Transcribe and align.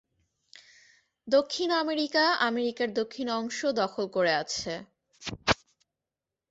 দক্ষিণ 1.27 1.69
আমেরিকা, 1.81 2.23
আমেরিকার 2.41 2.89
দক্ষিণ 2.93 3.27
অংশ 3.39 3.59
দখল 3.81 4.05
করে 4.15 4.31
আছে। 4.35 4.73